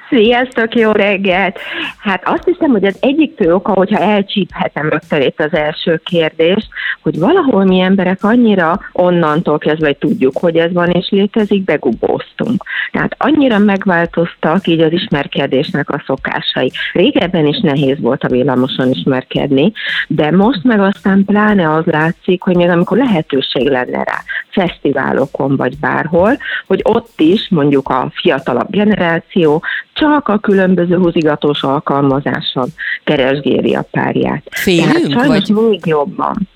[0.09, 1.59] Sziasztok, jó reggelt!
[1.97, 6.67] Hát azt hiszem, hogy az egyik fő oka, hogyha elcsíphetem rögtön itt az első kérdés,
[7.01, 12.63] hogy valahol mi emberek annyira onnantól kezdve, hogy tudjuk, hogy ez van és létezik, begubóztunk.
[12.91, 16.71] Tehát annyira megváltoztak így az ismerkedésnek a szokásai.
[16.93, 19.71] Régebben is nehéz volt a villamoson ismerkedni,
[20.07, 25.77] de most meg aztán pláne az látszik, hogy még amikor lehetőség lenne rá, fesztiválokon vagy
[25.77, 29.63] bárhol, hogy ott is mondjuk a fiatalabb generáció
[29.99, 32.67] csak a különböző húzigatós alkalmazáson
[33.03, 34.43] keresgéli a párját.
[34.49, 35.69] Félünk, Tehát sajnos vagy?
[35.69, 36.47] még jobban.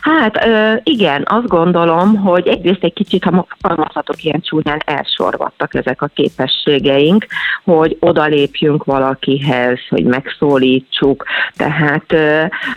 [0.00, 0.46] Hát
[0.82, 7.26] igen, azt gondolom, hogy egyrészt egy kicsit, ha fogalmazhatok ilyen csúnyán, elsorvadtak ezek a képességeink,
[7.64, 11.24] hogy odalépjünk valakihez, hogy megszólítsuk.
[11.56, 12.14] Tehát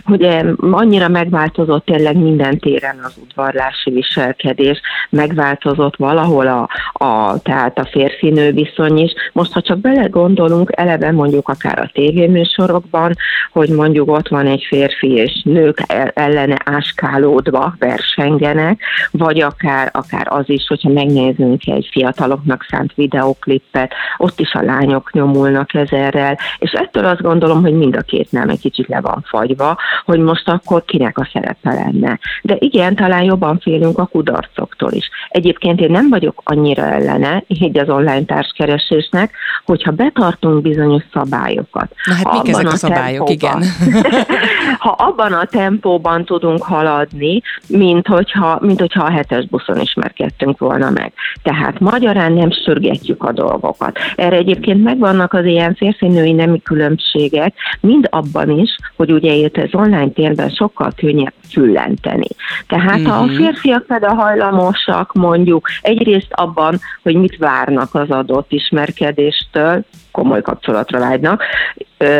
[0.06, 6.68] ugye annyira megváltozott tényleg minden téren az udvarlási viselkedés, megváltozott valahol a,
[7.04, 9.12] a, tehát a férfinő viszony is.
[9.32, 9.78] Most, ha csak
[10.14, 13.12] belegondolunk, eleve mondjuk akár a tévéműsorokban,
[13.52, 15.78] hogy mondjuk ott van egy férfi és nők
[16.14, 24.40] ellene áskálódva versengenek, vagy akár, akár az is, hogyha megnézünk egy fiataloknak szánt videoklippet, ott
[24.40, 28.60] is a lányok nyomulnak ezerrel, és ettől azt gondolom, hogy mind a két nem egy
[28.60, 32.18] kicsit le van fagyva, hogy most akkor kinek a szerepe lenne.
[32.42, 35.10] De igen, talán jobban félünk a kudarcoktól is.
[35.28, 39.30] Egyébként én nem vagyok annyira ellene, így az online társkeresésnek,
[39.64, 41.94] hogyha betartunk bizonyos szabályokat.
[42.04, 44.24] Na hát mik ezek a, a szabályok, tempóban, igen.
[44.84, 50.90] ha abban a tempóban tudunk haladni, mint hogyha, mint hogyha a hetes buszon ismerkedtünk volna
[50.90, 51.12] meg.
[51.42, 53.98] Tehát magyarán nem sürgetjük a dolgokat.
[54.16, 59.68] Erre egyébként megvannak az ilyen férfi-női nemi különbségek, mind abban is, hogy ugye itt az
[59.72, 62.28] online térben sokkal könnyebb füllenteni.
[62.66, 63.20] Tehát uh-huh.
[63.20, 63.34] a mhm.
[63.34, 69.84] férfiak például hajlamosak mondjuk egyrészt abban, hogy mit várnak az adott ismerkedéstől,
[70.14, 71.42] komoly kapcsolatra vágynak,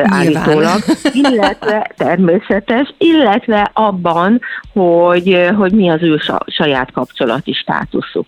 [0.03, 0.79] állítólag,
[1.13, 4.41] illetve természetes, illetve abban,
[4.73, 8.27] hogy, hogy mi az ő saját kapcsolati státuszuk.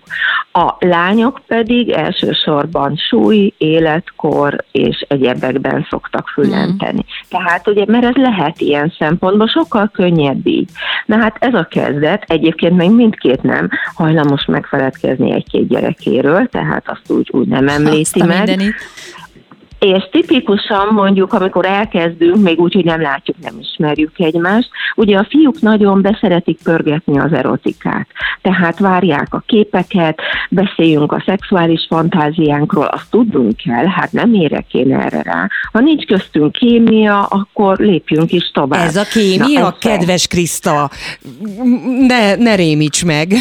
[0.53, 7.05] A lányok pedig elsősorban súly, életkor és egyebekben szoktak fülenteni.
[7.05, 7.29] Mm.
[7.29, 10.69] Tehát ugye, mert ez lehet ilyen szempontból, sokkal könnyebb így.
[11.07, 17.11] Na hát ez a kezdet, egyébként meg mindkét nem hajlamos megfeledkezni egy-két gyerekéről, tehát azt
[17.11, 18.37] úgy, úgy nem említi Azt meg.
[18.37, 18.75] Mindenit.
[19.79, 25.27] És tipikusan mondjuk, amikor elkezdünk, még úgy, hogy nem látjuk, nem ismerjük egymást, ugye a
[25.29, 28.07] fiúk nagyon beszeretik pörgetni az erotikát.
[28.43, 34.95] Tehát várják a képeket, beszéljünk a szexuális fantáziánkról, azt tudnunk kell, hát nem érek én
[34.95, 35.49] erre rá.
[35.73, 38.87] Ha nincs köztünk kémia, akkor lépjünk is tovább.
[38.87, 40.91] Ez a kémia, Na, kedves Kriszta,
[42.07, 43.33] ne, ne rémíts meg.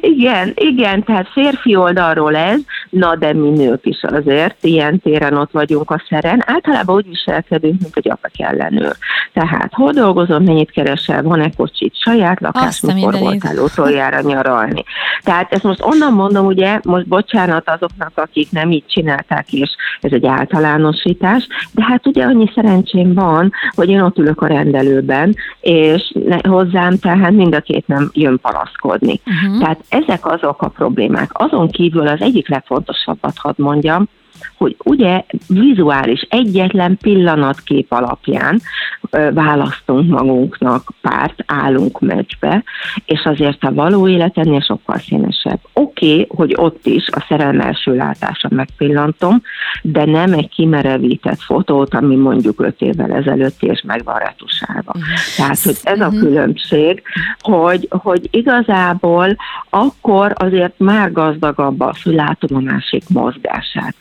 [0.00, 4.02] igen, igen, tehát férfi oldalról ez, na de mi nők is
[4.32, 6.42] azért ilyen téren ott vagyunk a szeren.
[6.46, 8.96] Általában úgy viselkedünk, mint egy apa ellenőr.
[9.32, 14.84] Tehát hol dolgozom, mennyit keresel, van-e kocsit, saját lakás, mikor voltál utoljára nyaralni.
[15.22, 20.12] Tehát ezt most onnan mondom, ugye, most bocsánat azoknak, akik nem így csinálták, és ez
[20.12, 26.12] egy általánosítás, de hát ugye annyi szerencsém van, hogy én ott ülök a rendelőben, és
[26.48, 29.20] hozzám tehát mind a két nem jön panaszkodni.
[29.26, 29.58] Uh-huh.
[29.60, 31.30] Tehát ezek azok a problémák.
[31.32, 34.08] Azon kívül az egyik legfontosabbat hadd mondjam,
[34.62, 38.60] hogy ugye vizuális egyetlen pillanatkép alapján
[39.34, 42.64] választunk magunknak párt, állunk meccsbe,
[43.04, 45.58] és azért a való életennél sokkal színesebb.
[45.72, 49.42] Oké, okay, hogy ott is a szerelem első látása megpillantom,
[49.82, 54.92] de nem egy kimerevített fotót, ami mondjuk öt évvel ezelőtt és meg van retusálva.
[54.94, 55.02] Uh-huh.
[55.36, 56.18] Tehát, hogy ez a mhm.
[56.18, 57.02] különbség,
[57.40, 59.36] hogy, hogy igazából
[59.70, 63.94] akkor azért már gazdagabb a látom a másik mozgását,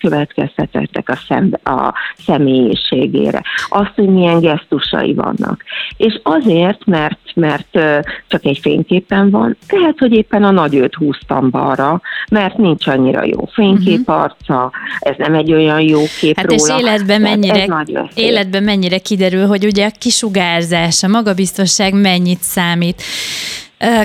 [0.56, 1.94] következtetettek a, szembe, a
[2.26, 5.64] személyiségére, azt, hogy milyen gesztusai vannak.
[5.98, 7.80] És azért, mert, mert
[8.28, 13.24] csak egy fényképen van, lehet, hogy éppen a nagy őt húztam balra, mert nincs annyira
[13.24, 14.12] jó fénykép mhm.
[14.12, 16.76] arca, ez nem egy olyan jó kép hát róla.
[16.76, 17.86] és életben mennyire,
[18.16, 23.04] életben mennyire kiderül, hogy ugye a kisugárzás, a magabiztosság mennyit számít.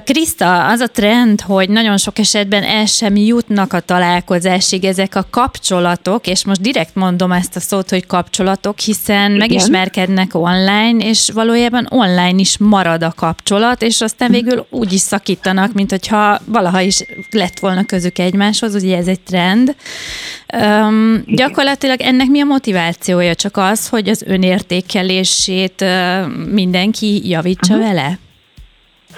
[0.05, 5.27] Kriszta, az a trend, hogy nagyon sok esetben el sem jutnak a találkozásig ezek a
[5.31, 9.37] kapcsolatok, és most direkt mondom ezt a szót, hogy kapcsolatok, hiszen Igen.
[9.37, 15.73] megismerkednek online, és valójában online is marad a kapcsolat, és aztán végül úgy is szakítanak,
[15.73, 19.77] mint hogyha valaha is lett volna közük egymáshoz, ugye ez egy trend.
[20.63, 23.35] Um, gyakorlatilag ennek mi a motivációja?
[23.35, 25.85] Csak az, hogy az önértékelését
[26.51, 27.89] mindenki javítsa uh-huh.
[27.89, 28.19] vele?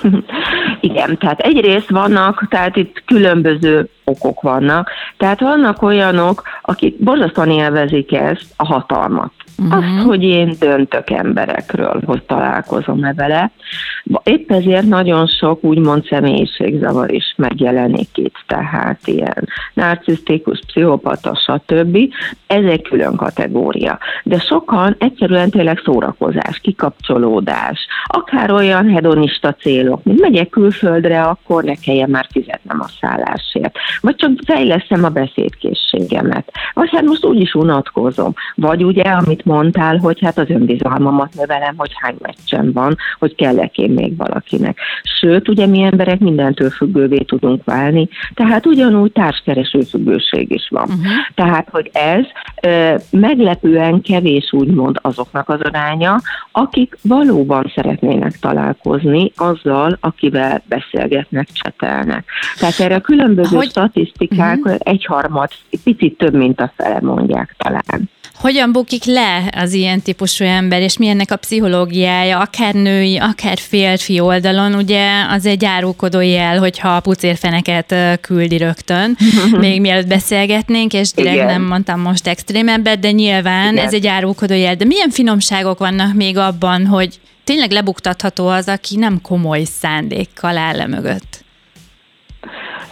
[0.81, 4.91] Igen, tehát egyrészt vannak, tehát itt különböző okok vannak.
[5.17, 9.33] Tehát vannak olyanok, akik borzasztóan élvezik ezt, a hatalmat.
[9.59, 9.77] Uh-huh.
[9.77, 13.51] Azt, hogy én döntök emberekről, hogy találkozom-e vele.
[14.23, 21.99] Épp ezért nagyon sok úgymond személyiségzavar is megjelenik itt, tehát ilyen narcisztikus, pszichopata, stb.
[22.47, 23.99] Ez egy külön kategória.
[24.23, 31.75] De sokan egyszerűen tényleg szórakozás, kikapcsolódás, akár olyan hedonista célok, mint megyek külföldre, akkor ne
[31.75, 33.79] kelljen már fizetnem a szállásért.
[34.01, 36.53] Vagy csak fejleszem a beszédkészségemet.
[36.75, 38.35] Vagy hát most úgyis unatkozom.
[38.55, 43.79] Vagy ugye, amit mondtál, hogy hát az önbizalmamat növelem, hogy hány meccsem van, hogy kellek
[43.79, 44.79] én még valakinek.
[45.21, 50.89] Sőt, ugye mi emberek mindentől függővé tudunk válni, tehát ugyanúgy társkereső függőség is van.
[50.89, 51.05] Uh-huh.
[51.35, 52.25] Tehát, hogy ez
[52.63, 56.21] ö, meglepően kevés úgymond azoknak az aránya,
[56.53, 62.25] akik valóban szeretnének találkozni azzal, akivel beszélgetnek, csetelnek.
[62.59, 63.67] Tehát erre a különböző hogy...
[63.89, 64.77] statisztikák uh-huh.
[64.79, 65.51] egyharmad,
[65.85, 68.11] picit több, mint a fele mondják talán.
[68.35, 73.59] Hogyan bukik le az ilyen típusú ember, és mi ennek a pszichológiája, akár női, akár
[73.59, 79.17] férfi oldalon, ugye az egy árulkodó jel, hogyha a pucérfeneket küldi rögtön,
[79.61, 81.47] még mielőtt beszélgetnénk, és direkt Igen.
[81.47, 83.87] nem mondtam most extrémebbet, de nyilván Igen.
[83.87, 84.75] ez egy árulkodó jel.
[84.75, 90.77] De milyen finomságok vannak még abban, hogy tényleg lebuktatható az, aki nem komoly szándékkal áll
[90.77, 91.47] le mögött?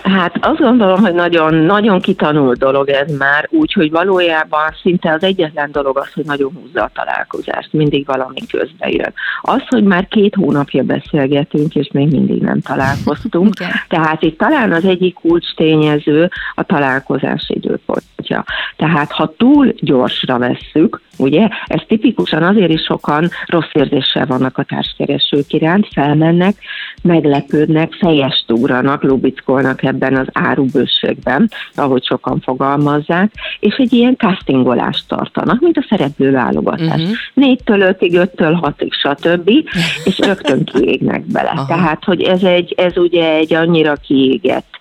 [0.07, 5.73] Hát azt gondolom, hogy nagyon, nagyon kitanult dolog ez már, úgyhogy valójában szinte az egyetlen
[5.73, 9.13] dolog az, hogy nagyon húzza a találkozást, mindig valami közbe jön.
[9.41, 13.55] Az, hogy már két hónapja beszélgetünk, és még mindig nem találkoztunk,
[13.89, 18.45] tehát itt talán az egyik kulcs tényező a találkozás időpontja.
[18.77, 24.63] Tehát ha túl gyorsra vesszük, ugye, ez tipikusan azért is sokan rossz érzéssel vannak a
[24.63, 26.57] társkeresők iránt, felmennek,
[27.03, 35.61] meglepődnek, fejest ugranak, lubickolnak ebben az árubőségben, ahogy sokan fogalmazzák, és egy ilyen castingolást tartanak,
[35.61, 36.87] mint a szereplőválogatás.
[36.87, 37.01] Mhm.
[37.01, 37.17] Uh-huh.
[37.35, 39.51] Négytől ötig, öttől hatig, stb.
[40.05, 41.51] és rögtön kiégnek bele.
[41.51, 41.67] Aha.
[41.67, 44.76] Tehát, hogy ez, egy, ez ugye egy annyira kiégett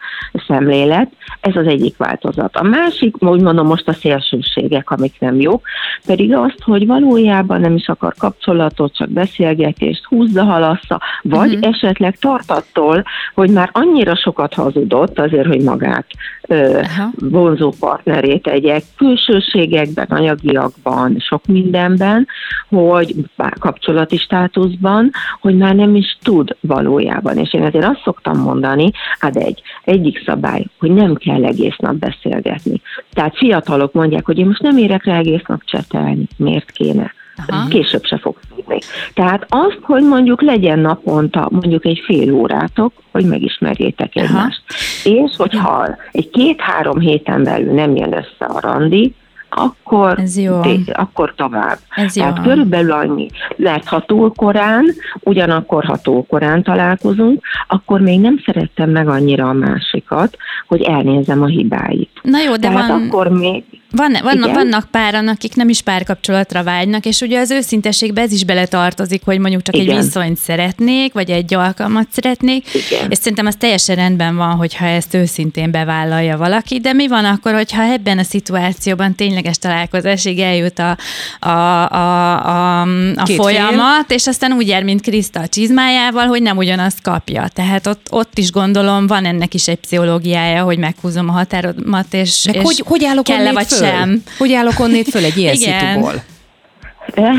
[0.48, 2.56] szemlélet, ez az egyik változat.
[2.56, 5.67] A másik, úgy mondom most a szélsőségek, amik nem jók,
[6.06, 11.74] pedig azt, hogy valójában nem is akar kapcsolatot, csak beszélgetést, húzza, halassza, vagy uh-huh.
[11.74, 16.06] esetleg tart attól, hogy már annyira sokat hazudott azért, hogy magát
[16.48, 16.82] ö,
[17.19, 22.28] vonzó partnerét egyek külsőségekben, anyagiakban, sok mindenben,
[22.69, 27.38] hogy bár kapcsolati státuszban, hogy már nem is tud valójában.
[27.38, 31.95] És én ezért azt szoktam mondani, hát egy, egyik szabály, hogy nem kell egész nap
[31.95, 32.81] beszélgetni.
[33.13, 36.27] Tehát fiatalok mondják, hogy én most nem érek rá egész nap csetelni.
[36.38, 37.13] Miért kéne?
[37.47, 37.67] Aha.
[37.67, 38.79] Később se fog tudni.
[39.13, 44.25] Tehát azt, hogy mondjuk legyen naponta mondjuk egy fél órátok, hogy megismerjétek Aha.
[44.25, 44.61] egymást.
[45.03, 49.13] És hogyha egy két-három héten belül nem jön össze a randi,
[49.55, 50.61] akkor, Ez jó.
[50.93, 51.77] akkor tovább.
[51.95, 52.23] Ez jó.
[52.23, 53.29] Tehát körülbelül annyi.
[53.55, 54.85] Mert ha túl korán,
[55.19, 60.37] ugyanakkor ha túl korán találkozunk, akkor még nem szerettem meg annyira a másikat,
[60.67, 62.09] hogy elnézem a hibáit.
[62.21, 63.63] Na jó, de Tehát van, akkor még
[63.95, 64.53] Van, vannak, Igen.
[64.53, 69.39] vannak páran, akik nem is párkapcsolatra vágynak, és ugye az őszintességbe ez is beletartozik, hogy
[69.39, 69.89] mondjuk csak Igen.
[69.89, 73.09] egy viszonyt szeretnék, vagy egy alkalmat szeretnék, Igen.
[73.11, 77.53] és szerintem az teljesen rendben van, hogyha ezt őszintén bevállalja valaki, de mi van akkor,
[77.53, 79.15] hogyha ebben a szituációban
[79.45, 80.97] tényleges találkozásig eljut a,
[81.39, 82.81] a, a, a,
[83.15, 87.47] a Két folyamat, és aztán úgy jár, mint Kriszta a csizmájával, hogy nem ugyanazt kapja.
[87.53, 92.45] Tehát ott, ott is gondolom van ennek is egy pszichológiája, hogy meghúzom a határomat, és,
[92.51, 93.77] és hogy, hogy állok kell-e onnét vagy föl?
[93.77, 94.23] sem.
[94.38, 95.79] Hogy állok onnét föl egy ilyen Igen.
[95.79, 96.23] szituból?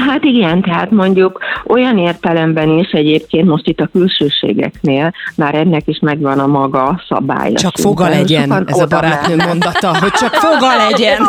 [0.07, 5.99] Hát igen, tehát mondjuk olyan értelemben is egyébként most itt a külsőségeknél már ennek is
[5.99, 7.59] megvan a maga szabálya.
[7.59, 7.91] Csak szinte.
[7.91, 9.47] foga legyen, ez a barátnő mennek.
[9.47, 11.19] mondata, hogy csak foga legyen.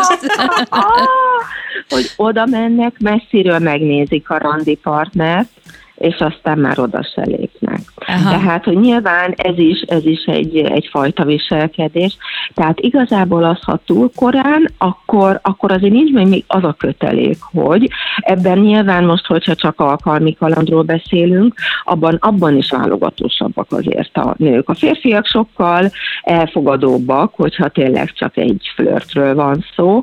[1.89, 5.49] Hogy oda mennek, messziről megnézik a randi partnert,
[5.95, 7.79] és aztán már oda se lépnek.
[8.07, 8.29] Aha.
[8.29, 12.17] Tehát, hogy nyilván ez is, ez is egy, egyfajta viselkedés.
[12.53, 17.37] Tehát igazából az, ha túl korán, akkor, akkor azért nincs meg még az a kötelék,
[17.41, 24.35] hogy ebben nyilván most, hogyha csak alkalmi kalandról beszélünk, abban, abban is válogatósabbak azért a
[24.37, 24.69] nők.
[24.69, 25.91] A férfiak sokkal
[26.21, 30.01] elfogadóbbak, hogyha tényleg csak egy flörtről van szó.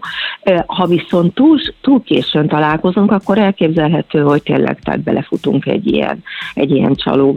[0.67, 6.23] Ha viszont túl, túl későn találkozunk, akkor elképzelhető, hogy tényleg tehát belefutunk egy ilyen,
[6.55, 7.33] egy ilyen csaló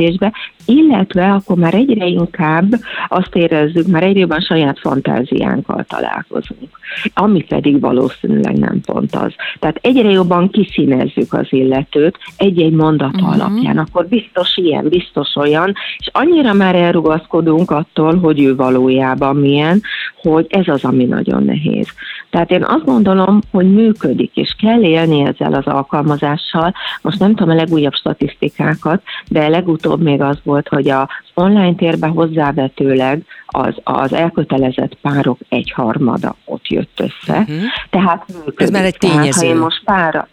[0.00, 0.32] viselkedésbe,
[0.66, 2.74] illetve akkor már egyre inkább
[3.08, 6.78] azt érezzük, már egyre jobban saját fantáziánkkal találkozunk,
[7.14, 9.32] ami pedig valószínűleg nem pont az.
[9.58, 13.24] Tehát egyre jobban kiszínezzük az illetőt egy-egy mondata Mhm.
[13.24, 13.44] uh-huh.
[13.44, 19.82] alapján, akkor biztos ilyen, biztos olyan, és annyira már elrugaszkodunk attól, hogy ő valójában milyen,
[20.22, 21.88] hogy ez az, ami nagyon nehéz.
[22.30, 26.74] Tehát én azt gondolom, hogy működik, és kell élni ezzel az alkalmazással.
[27.02, 32.10] Most nem tudom a legújabb statisztikákat, de legutóbb még az volt, hogy az online térben
[32.10, 37.38] hozzávetőleg az, az elkötelezett párok egyharmada ott jött össze.
[37.38, 37.64] Mhm.
[37.90, 38.60] Tehát működik.
[38.60, 39.46] Ez már egy Tehát, ha tényező.
[39.46, 40.28] én most pára,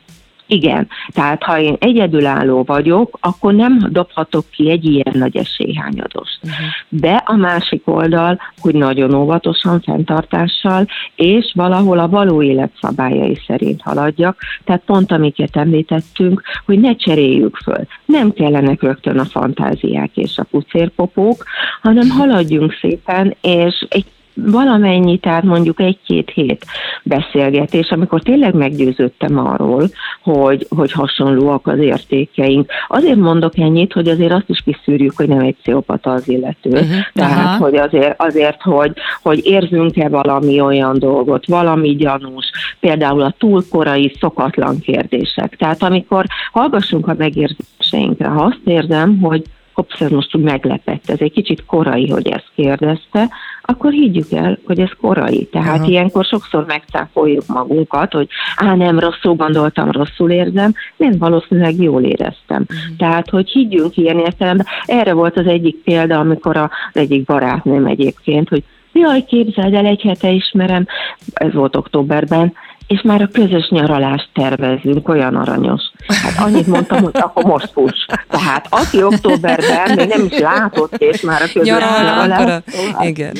[0.47, 6.39] igen, tehát ha én egyedülálló vagyok, akkor nem dobhatok ki egy ilyen nagy esélyhányadost.
[6.41, 6.53] Mhm.
[6.89, 13.81] De a másik oldal, hogy nagyon óvatosan, fenntartással, és valahol a való élet szabályai szerint
[13.81, 17.87] haladjak, tehát pont amiket említettünk, hogy ne cseréljük föl.
[18.05, 21.43] Nem kellenek rögtön a fantáziák és a pucérpopók,
[21.81, 24.05] hanem haladjunk szépen, és egy
[24.45, 26.65] valamennyi, tehát mondjuk egy-két hét
[27.03, 29.89] beszélgetés, amikor tényleg meggyőződtem arról,
[30.21, 32.71] hogy, hogy hasonlóak az értékeink.
[32.87, 36.69] Azért mondok ennyit, hogy azért azt is kiszűrjük, hogy nem egy pszichopata az illető.
[36.69, 36.89] Uh-huh.
[37.13, 37.63] Tehát, Aha.
[37.63, 42.45] hogy azért, azért hogy, hogy érzünk-e valami olyan dolgot, valami gyanús,
[42.79, 45.55] például a túl korai, szokatlan kérdések.
[45.55, 49.43] Tehát amikor hallgassunk a megérzéseinkre, ha azt érzem, hogy
[49.77, 53.29] hopsz, ez most úgy meglepett, ez egy kicsit korai, hogy ezt kérdezte,
[53.69, 55.45] akkor higgyük el, hogy ez korai.
[55.45, 55.87] Tehát Aha.
[55.87, 62.61] ilyenkor sokszor megcáfoljuk magunkat, hogy á, nem rosszul gondoltam, rosszul érzem, nem valószínűleg jól éreztem.
[62.61, 62.97] Uh-huh.
[62.97, 64.65] Tehát, hogy higgyünk ilyen értelemben.
[64.85, 70.01] Erre volt az egyik példa, amikor az egyik barátnőm egyébként, hogy jaj, képzeld el, egy
[70.01, 70.85] hete ismerem,
[71.33, 72.53] ez volt októberben,
[72.87, 75.81] és már a közös nyaralást tervezünk, olyan aranyos.
[76.07, 78.05] Hát annyit mondtam, hogy akkor most fuss.
[78.29, 82.63] Tehát aki októberben még nem is látott, és már a közös nyaralást.
[83.01, 83.31] Igen.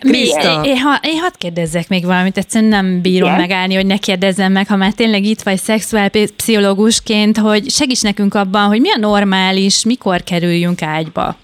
[0.00, 3.40] Mi, én, én, ha, én hadd kérdezzek még valamit, egyszerűen nem bírom Igen?
[3.40, 8.66] megállni, hogy ne kérdezzem meg, ha már tényleg itt vagy szexuálpszichológusként, hogy segíts nekünk abban,
[8.66, 11.36] hogy mi a normális, mikor kerüljünk ágyba.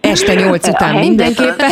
[0.00, 1.70] Este nyolc után mindenképpen,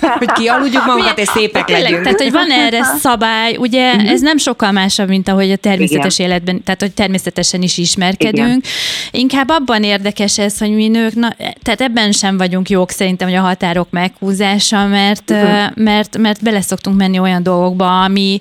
[0.00, 2.02] hogy kialudjuk magunkat, és szépek legyünk.
[2.02, 4.10] Tehát, hogy van erre szabály, ugye uh-huh.
[4.10, 6.30] ez nem sokkal másabb, mint ahogy a természetes Igen.
[6.30, 8.48] életben, tehát hogy természetesen is ismerkedünk.
[8.48, 8.62] Igen.
[9.10, 13.36] Inkább abban érdekes ez, hogy mi nők, na, tehát ebben sem vagyunk jók szerintem, hogy
[13.36, 15.70] a határok meghúzása, mert, uh-huh.
[15.74, 18.40] mert, mert bele szoktunk menni olyan dolgokba, ami,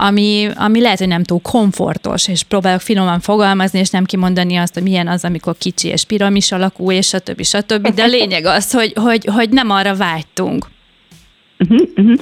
[0.00, 4.74] ami, ami lehet, hogy nem túl komfortos, és próbálok finoman fogalmazni, és nem kimondani azt,
[4.74, 7.42] hogy milyen az, amikor kicsi és piramis alakú, és stb.
[7.42, 7.94] stb.
[7.94, 10.66] De a lényeg az, hogy, hogy, hogy nem arra vágytunk.
[11.58, 12.18] Uh-huh, uh-huh.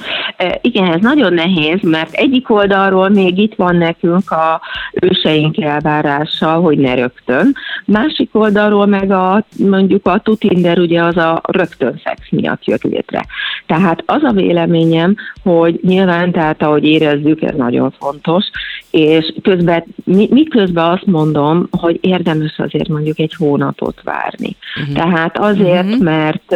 [0.61, 4.61] Igen, ez nagyon nehéz, mert egyik oldalról még itt van nekünk a
[5.01, 11.41] őseink elvárása, hogy ne rögtön, másik oldalról meg a, mondjuk a tutinder ugye az a
[11.43, 13.25] rögtön szex miatt jött létre.
[13.65, 18.45] Tehát az a véleményem, hogy nyilván, tehát ahogy érezzük, ez nagyon fontos,
[18.99, 24.55] és közben, mi, mi közben azt mondom, hogy érdemes azért mondjuk egy hónapot várni.
[24.81, 24.95] Uh-huh.
[24.95, 26.03] Tehát azért, uh-huh.
[26.03, 26.55] mert,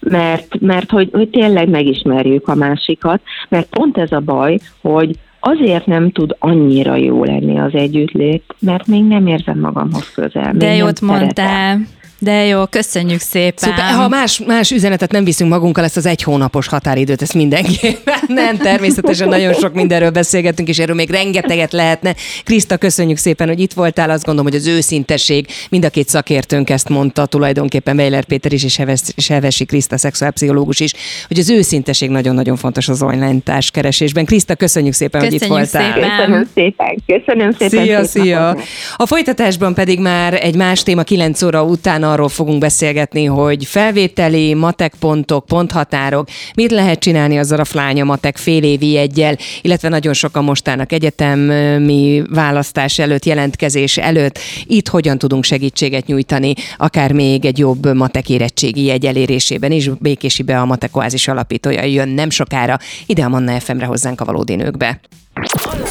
[0.00, 5.86] mert, mert hogy, hogy tényleg megismerjük a másikat, mert pont ez a baj, hogy azért
[5.86, 10.52] nem tud annyira jó lenni az együttlét, mert még nem érzem magamhoz közel.
[10.52, 11.78] De jót mondtál.
[12.18, 13.70] De jó, köszönjük szépen.
[13.70, 13.94] Szuper.
[13.94, 18.56] Ha más, más üzenetet nem viszünk magunkkal, ezt az egy hónapos határidőt, ezt mindenképpen nem.
[18.56, 22.14] Természetesen nagyon sok mindenről beszélgetünk, és erről még rengeteget lehetne.
[22.44, 24.10] Kriszta, köszönjük szépen, hogy itt voltál.
[24.10, 28.64] Azt gondolom, hogy az őszintesség, mind a két szakértőnk ezt mondta, tulajdonképpen Weiler Péter is,
[28.64, 28.80] és
[29.28, 30.92] Hevesi Kriszta, szexuálpszichológus is,
[31.28, 34.24] hogy az őszintesség nagyon-nagyon fontos az online társkeresésben.
[34.24, 35.92] Kriszta, köszönjük szépen, köszönjük hogy itt voltál.
[35.92, 36.08] Szépen.
[36.16, 36.96] Köszönöm szépen.
[37.06, 37.84] Köszönöm szépen.
[37.84, 38.56] Szia, szia.
[38.96, 44.54] A folytatásban pedig már egy más téma 9 óra után arról fogunk beszélgetni, hogy felvételi,
[44.54, 50.12] matek pontok, ponthatárok, mit lehet csinálni azzal a flánya matek fél évi egyel, illetve nagyon
[50.12, 54.38] sokan mostának egyetemi választás előtt, jelentkezés előtt.
[54.64, 59.88] Itt hogyan tudunk segítséget nyújtani, akár még egy jobb matek érettségi jegy elérésében is.
[59.88, 64.54] Békési be a Matekoázis alapítója jön nem sokára, ide a Manna FM-re hozzánk a valódi
[64.54, 65.00] nőkbe.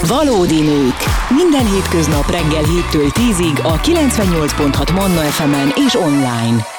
[0.02, 0.96] Valódi nők.
[1.30, 6.75] Minden hétköznap reggel 7-től 10-ig a 98.6 Manna FM-en és online.